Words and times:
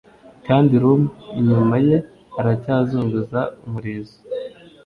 Kandi 0.47 0.73
Rum 0.83 1.01
inyuma 1.39 1.75
ye 1.87 1.97
aracyazunguza 2.39 3.39
umurizo 3.65 4.17